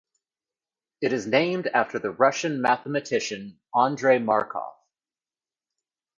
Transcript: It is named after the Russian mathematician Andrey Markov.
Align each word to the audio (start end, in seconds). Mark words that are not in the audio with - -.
It 1.01 1.13
is 1.13 1.27
named 1.27 1.67
after 1.67 1.99
the 1.99 2.09
Russian 2.09 2.59
mathematician 2.59 3.59
Andrey 3.75 4.17
Markov. 4.17 4.73